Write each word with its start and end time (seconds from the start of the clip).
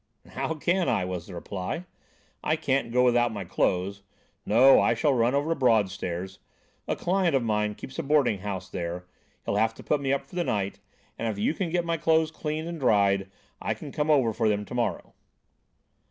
"How 0.29 0.55
can 0.55 0.89
I?" 0.89 1.05
was 1.05 1.27
the 1.27 1.35
reply. 1.35 1.85
"I 2.43 2.55
can't 2.55 2.91
go 2.91 3.03
without 3.03 3.31
my 3.31 3.45
clothes. 3.45 4.01
No, 4.47 4.81
I 4.81 4.95
shall 4.95 5.13
run 5.13 5.35
over 5.35 5.49
to 5.49 5.55
Broadstairs. 5.55 6.39
A 6.87 6.95
client 6.95 7.35
of 7.35 7.43
mine 7.43 7.75
keeps 7.75 7.99
a 7.99 8.01
boarding 8.01 8.39
house 8.39 8.67
there. 8.67 9.05
He'll 9.45 9.57
have 9.57 9.75
to 9.75 9.83
put 9.83 10.01
me 10.01 10.11
up 10.11 10.25
for 10.25 10.33
the 10.35 10.43
night, 10.43 10.79
and 11.19 11.27
if 11.27 11.37
you 11.37 11.53
can 11.53 11.69
get 11.69 11.85
my 11.85 11.97
clothes 11.97 12.31
cleaned 12.31 12.67
and 12.67 12.79
dried 12.79 13.29
I 13.61 13.75
can 13.75 13.91
come 13.91 14.09
over 14.09 14.33
for 14.33 14.49
them 14.49 14.65
to 14.65 14.73
morrow." 14.73 15.13